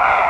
[0.00, 0.27] Ah!